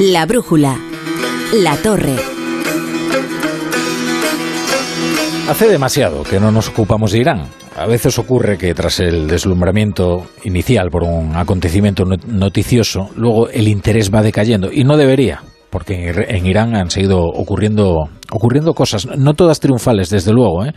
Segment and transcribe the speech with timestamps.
[0.00, 0.78] La brújula.
[1.54, 2.14] La torre.
[5.48, 7.48] Hace demasiado que no nos ocupamos de Irán.
[7.76, 14.14] A veces ocurre que tras el deslumbramiento inicial por un acontecimiento noticioso, luego el interés
[14.14, 19.60] va decayendo y no debería, porque en Irán han seguido ocurriendo, ocurriendo cosas, no todas
[19.60, 20.64] triunfales, desde luego.
[20.64, 20.72] ¿eh?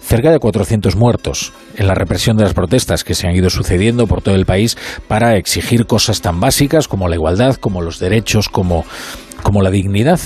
[0.00, 4.06] Cerca de 400 muertos en la represión de las protestas que se han ido sucediendo
[4.06, 4.76] por todo el país
[5.08, 8.84] para exigir cosas tan básicas como la igualdad, como los derechos, como,
[9.42, 10.20] como la dignidad.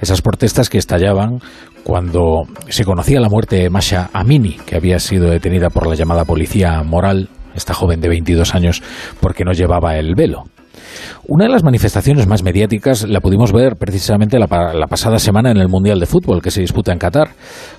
[0.00, 1.40] Esas protestas que estallaban
[1.84, 6.24] cuando se conocía la muerte de Masha Amini, que había sido detenida por la llamada
[6.24, 8.82] policía moral, esta joven de 22 años,
[9.20, 10.44] porque no llevaba el velo.
[11.26, 15.68] Una de las manifestaciones más mediáticas la pudimos ver precisamente la, pasada semana en el
[15.68, 17.30] Mundial de Fútbol que se disputa en Qatar,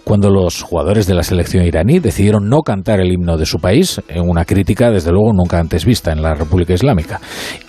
[0.04, 4.02] cuando los jugadores de la selección iraní decidieron no cantar el himno de su país,
[4.08, 7.20] en una crítica desde luego nunca antes vista en la República Islámica,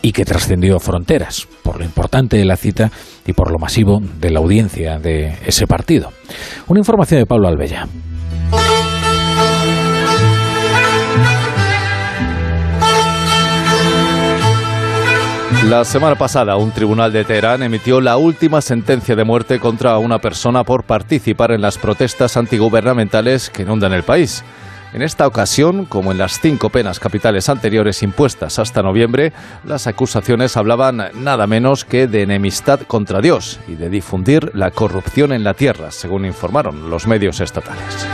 [0.02, 2.90] y que trascendió fronteras, por lo importante de la cita
[3.26, 6.10] y por lo masivo de la audiencia de ese partido.
[6.68, 7.87] Una información de Pablo Albella.
[15.68, 20.18] La semana pasada, un tribunal de Teherán emitió la última sentencia de muerte contra una
[20.18, 24.42] persona por participar en las protestas antigubernamentales que inundan el país.
[24.94, 29.32] En esta ocasión, como en las cinco penas capitales anteriores impuestas hasta noviembre,
[29.64, 35.30] las acusaciones hablaban nada menos que de enemistad contra Dios y de difundir la corrupción
[35.30, 38.08] en la tierra, según informaron los medios estatales.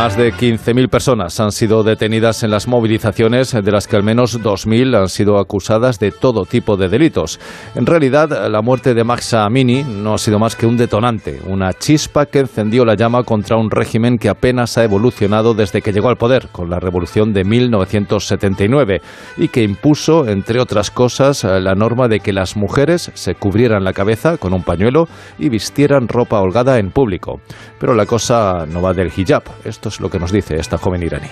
[0.00, 4.40] Más de 15.000 personas han sido detenidas en las movilizaciones, de las que al menos
[4.40, 7.38] 2.000 han sido acusadas de todo tipo de delitos.
[7.74, 11.74] En realidad, la muerte de Maxa Amini no ha sido más que un detonante, una
[11.74, 16.08] chispa que encendió la llama contra un régimen que apenas ha evolucionado desde que llegó
[16.08, 19.02] al poder, con la revolución de 1979,
[19.36, 23.92] y que impuso, entre otras cosas, la norma de que las mujeres se cubrieran la
[23.92, 27.42] cabeza con un pañuelo y vistieran ropa holgada en público.
[27.78, 29.42] Pero la cosa no va del hijab.
[29.62, 31.28] Esto es lo que nos dice esta joven iraní.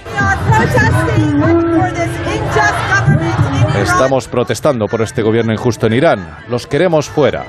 [3.81, 6.39] Estamos protestando por este gobierno injusto en Irán.
[6.49, 7.45] Los queremos fuera.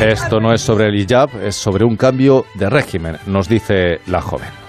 [0.00, 4.20] Esto no es sobre el hijab, es sobre un cambio de régimen, nos dice la
[4.20, 4.61] joven.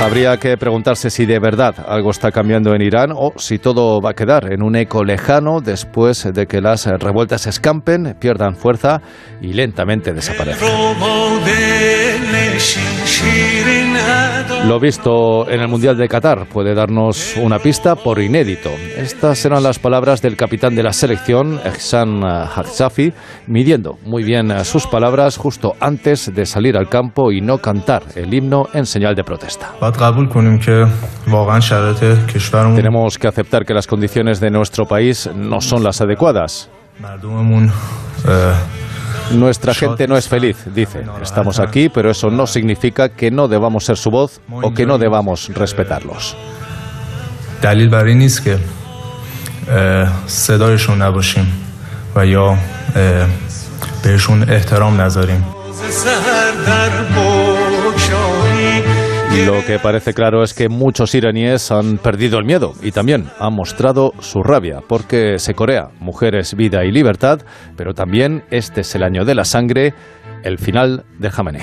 [0.00, 4.10] Habría que preguntarse si de verdad algo está cambiando en Irán o si todo va
[4.10, 9.00] a quedar en un eco lejano después de que las revueltas escampen, pierdan fuerza
[9.40, 10.68] y lentamente desaparezcan.
[14.68, 18.70] Lo visto en el Mundial de Qatar puede darnos una pista por inédito.
[18.96, 23.12] Estas eran las palabras del capitán de la selección, Ehsan Haksafi,
[23.46, 28.32] midiendo muy bien sus palabras justo antes de salir al campo y no cantar el
[28.32, 29.74] himno en señal de protesta.
[32.76, 36.68] Tenemos que aceptar que las condiciones de nuestro país no son las adecuadas.
[39.32, 41.04] Nuestra gente no es feliz, dice.
[41.22, 44.98] Estamos aquí, pero eso no significa que no debamos ser su voz o que no
[44.98, 46.36] debamos respetarlos.
[59.42, 63.52] Lo que parece claro es que muchos iraníes han perdido el miedo y también han
[63.52, 67.40] mostrado su rabia, porque se corea mujeres, vida y libertad,
[67.76, 69.92] pero también este es el año de la sangre,
[70.44, 71.62] el final de Jamenei.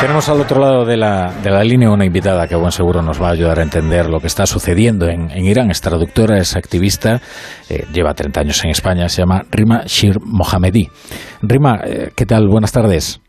[0.00, 3.22] Tenemos al otro lado de la, de la línea una invitada que buen seguro nos
[3.22, 5.70] va a ayudar a entender lo que está sucediendo en, Irán.
[5.70, 7.20] Es traductora, es activista,
[7.70, 10.88] eh, lleva 30 años en España, se llama Rima Shir Mohamedi.
[11.42, 12.48] Rima, eh, ¿qué tal?
[12.48, 13.22] Buenas tardes.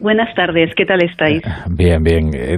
[0.00, 1.42] Buenas tardes, ¿qué tal estáis?
[1.68, 2.30] Bien, bien.
[2.32, 2.56] Eh,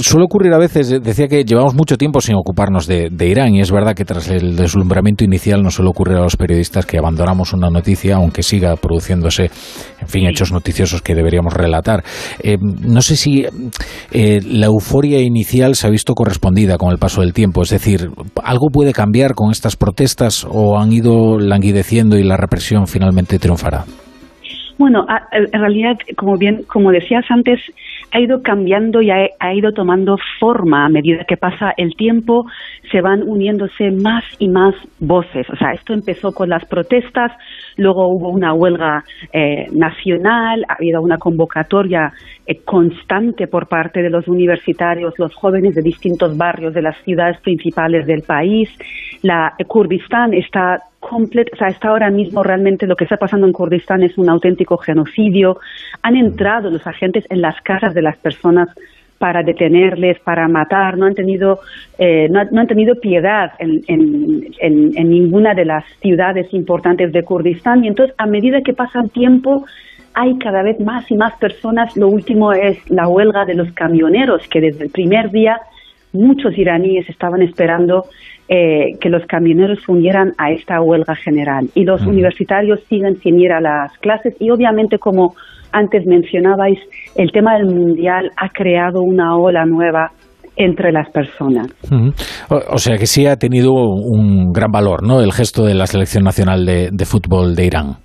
[0.00, 3.72] suele ocurrir a veces, decía que llevamos mucho tiempo sin ocuparnos de, Irán y es
[3.72, 7.70] verdad que tras el deslumbramiento inicial no suele ocurrir a los periodistas que abandonamos una
[7.70, 9.50] noticia aunque siga produciéndose,
[10.04, 12.02] en fin, hechos noticiosos que deberíamos relatar.
[12.42, 13.44] Eh, no sé si
[14.12, 18.10] la euforia inicial se ha visto correspondida con el paso del tiempo, es decir,
[18.42, 23.84] ¿algo puede cambiar con estas protestas o han ido languideciendo y la represión finalmente triunfará?
[24.78, 27.60] Bueno, en realidad, como bien, como decías antes,
[28.14, 32.44] ha ido cambiando y ha, ido tomando forma a medida que pasa el tiempo,
[32.92, 35.50] se van uniéndose más y más voces.
[35.50, 37.32] O sea, esto empezó con las protestas,
[37.76, 39.02] luego hubo una huelga
[39.32, 42.12] eh, nacional, ha habido una convocatoria
[42.46, 47.40] eh, constante por parte de los universitarios, los jóvenes de distintos barrios de las ciudades
[47.40, 48.68] principales del país.
[49.22, 50.78] La Kurdistán está
[51.08, 54.28] completo, o sea, está ahora mismo realmente lo que está pasando en Kurdistán es un
[54.28, 55.58] auténtico genocidio.
[56.02, 58.68] Han entrado los agentes en las casas de las personas
[59.18, 61.60] para detenerles, para matar, no han tenido,
[61.98, 67.88] eh, no, han tenido piedad en, en, ninguna de las ciudades importantes de Kurdistán y
[67.88, 69.64] entonces a medida que pasa el tiempo
[70.14, 71.96] hay cada vez más y más personas.
[71.96, 75.60] Lo último es la huelga de los camioneros, que desde el primer día
[76.14, 78.04] muchos iraníes estaban esperando
[78.48, 81.68] eh, que los camioneros se unieran a esta huelga general.
[81.74, 85.34] Y los universitarios siguen sin ir a las clases y obviamente como
[85.72, 86.78] antes mencionabais,
[87.16, 90.12] el tema del mundial ha creado una ola nueva
[90.56, 91.66] entre las personas.
[92.48, 95.20] o, sea que sí ha tenido un gran valor, ¿no?
[95.20, 97.96] El gesto de la selección nacional de fútbol de Irán.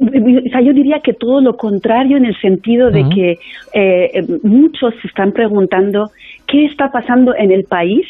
[0.00, 3.32] O sea, yo diría que todo lo contrario en el sentido de que
[3.74, 6.04] eh, muchos se están preguntando
[6.48, 8.06] qué está pasando en el país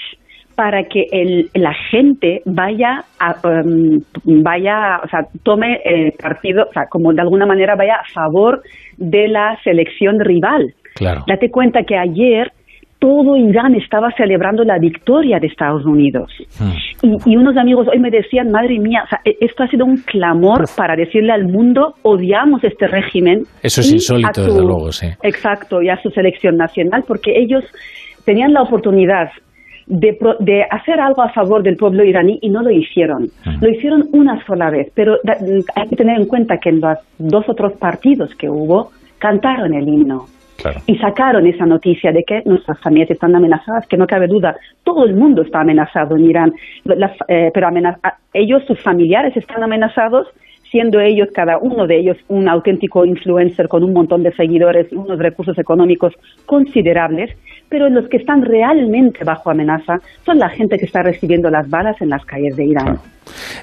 [0.55, 4.00] para que el, la gente vaya a, um,
[4.43, 8.62] vaya, o sea, tome el partido, o sea, como de alguna manera vaya a favor
[8.96, 10.75] de la selección rival.
[10.96, 11.23] Claro.
[11.29, 12.50] Date cuenta que ayer
[12.99, 16.32] todo Irán estaba celebrando la victoria de Estados Unidos.
[16.58, 17.14] Hmm.
[17.25, 20.96] Y, unos amigos hoy me decían, madre mía, e-, esto ha sido un clamor para
[20.96, 23.43] decirle al mundo, odiamos este régimen.
[23.62, 25.06] Eso es insólito, desde luego, sí.
[25.23, 27.62] Exacto, y a su selección nacional, porque ellos
[28.25, 29.31] tenían la oportunidad
[29.87, 33.29] de, de, hacer algo a favor del pueblo iraní y no lo hicieron.
[33.61, 35.19] Lo hicieron una sola vez, pero
[35.75, 39.88] hay que tener en cuenta que en los dos otros partidos que hubo, cantaron el
[39.88, 40.26] himno.
[40.87, 45.05] Y sacaron esa noticia de que nuestras familias están amenazadas, que no cabe duda, todo
[45.05, 46.53] el mundo está amenazado en Irán,
[47.29, 47.69] eh, pero
[48.32, 50.26] ellos, sus familiares están amenazados,
[50.70, 54.97] siendo ellos, cada uno de ellos, un auténtico influencer con un montón de seguidores y
[54.97, 56.12] unos recursos económicos
[56.47, 57.31] considerables,
[57.69, 62.00] pero los que están realmente bajo amenaza son la gente que está recibiendo las balas
[62.00, 62.99] en las calles de Irán.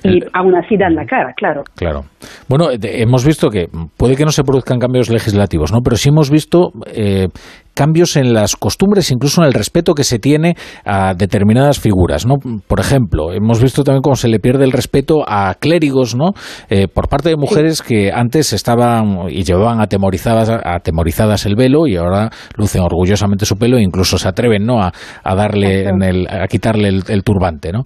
[0.04, 1.64] Y aún así dan la cara, claro.
[1.76, 2.02] Claro.
[2.48, 3.68] Bueno, hemos visto que
[3.98, 5.82] puede que no se produzcan cambios legislativos, ¿no?
[5.82, 7.28] Pero sí hemos visto eh,
[7.76, 10.56] cambios en las costumbres, incluso en el respeto que se tiene
[10.86, 12.36] a determinadas figuras, ¿no?
[12.68, 16.32] Por ejemplo, hemos visto también cómo se le pierde el respeto a clérigos, ¿no?
[16.70, 21.96] Eh, por parte de mujeres que antes estaban y llevaban atemorizadas, atemorizadas el velo y
[21.98, 24.82] ahora lucen orgullosamente su pelo e incluso se atreven, ¿no?
[24.82, 24.92] A,
[25.36, 27.84] darle, a quitarle el turbante, ¿no?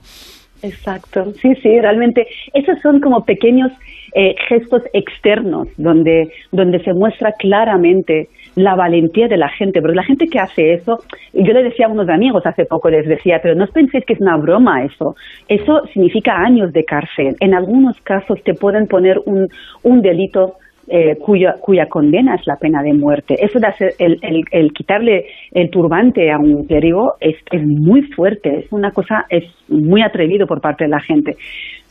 [0.61, 3.71] Exacto, sí, sí, realmente esos son como pequeños
[4.13, 10.03] eh, gestos externos donde, donde se muestra claramente la valentía de la gente, porque la
[10.03, 10.97] gente que hace eso,
[11.33, 14.21] yo le decía a unos amigos hace poco, les decía, pero no penséis que es
[14.21, 15.15] una broma eso,
[15.47, 19.47] eso significa años de cárcel, en algunos casos te pueden poner un,
[19.83, 20.55] un delito
[20.91, 23.35] eh, cuya, cuya condena es la pena de muerte.
[23.39, 24.17] Eso de hacer el,
[24.49, 29.43] el, quitarle el turbante a un clérigo es, es, muy fuerte, es una cosa, es
[29.67, 31.35] muy atrevido por parte de la gente.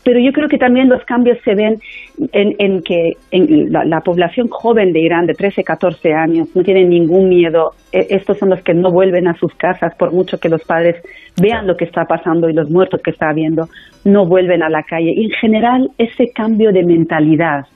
[0.04, 1.76] Pero yo creo que también los cambios se ven
[2.32, 6.88] en, en que en la, población joven de Irán de 13, 14 años no tienen
[6.88, 7.72] ningún miedo.
[7.92, 10.96] E, estos son los que no vuelven a sus casas por mucho que los padres
[11.40, 13.68] vean lo que está pasando y los muertos que está habiendo,
[14.04, 15.12] no vuelven a la calle.
[15.14, 17.66] Y en general ese cambio de mentalidad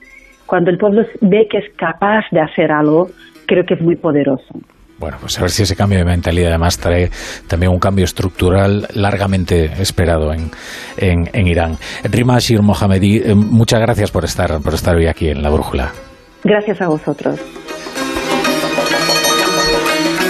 [0.45, 3.07] cuando el pueblo ve que es capaz de hacer algo,
[3.47, 4.53] creo que es muy poderoso.
[4.99, 7.09] Bueno, pues a ver si ese cambio de mentalidad además trae
[7.47, 10.51] también un cambio estructural largamente esperado en,
[10.97, 11.77] en, Irán.
[12.03, 15.91] Rima Shir Mohamedi, eh, muchas gracias por estar, por estar hoy aquí en La Brújula.
[16.43, 17.39] Gracias a vosotros.